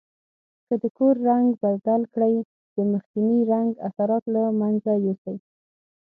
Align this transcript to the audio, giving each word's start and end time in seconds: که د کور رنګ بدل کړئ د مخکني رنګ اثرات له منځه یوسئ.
که 0.67 0.75
د 0.81 0.83
کور 0.97 1.15
رنګ 1.29 1.47
بدل 1.63 2.01
کړئ 2.13 2.35
د 2.75 2.77
مخکني 2.91 3.39
رنګ 3.51 3.69
اثرات 3.87 4.23
له 4.33 4.41
منځه 4.61 4.91
یوسئ. 5.05 5.37